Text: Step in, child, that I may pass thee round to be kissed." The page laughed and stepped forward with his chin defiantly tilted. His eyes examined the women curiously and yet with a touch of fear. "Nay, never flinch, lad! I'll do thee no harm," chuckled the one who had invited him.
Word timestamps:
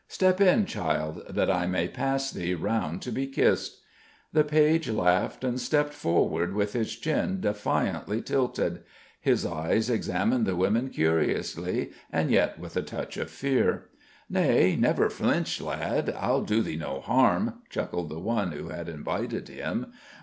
Step 0.07 0.41
in, 0.41 0.65
child, 0.65 1.21
that 1.29 1.51
I 1.51 1.67
may 1.67 1.87
pass 1.87 2.31
thee 2.31 2.55
round 2.55 3.03
to 3.03 3.11
be 3.11 3.27
kissed." 3.27 3.81
The 4.33 4.43
page 4.43 4.89
laughed 4.89 5.43
and 5.43 5.61
stepped 5.61 5.93
forward 5.93 6.55
with 6.55 6.73
his 6.73 6.95
chin 6.95 7.39
defiantly 7.39 8.19
tilted. 8.23 8.81
His 9.19 9.45
eyes 9.45 9.91
examined 9.91 10.47
the 10.47 10.55
women 10.55 10.89
curiously 10.89 11.91
and 12.11 12.31
yet 12.31 12.57
with 12.57 12.75
a 12.75 12.81
touch 12.81 13.15
of 13.17 13.29
fear. 13.29 13.89
"Nay, 14.27 14.75
never 14.75 15.07
flinch, 15.07 15.61
lad! 15.61 16.11
I'll 16.19 16.41
do 16.41 16.63
thee 16.63 16.77
no 16.77 17.01
harm," 17.01 17.61
chuckled 17.69 18.09
the 18.09 18.17
one 18.17 18.53
who 18.53 18.69
had 18.69 18.89
invited 18.89 19.49
him. 19.49 19.93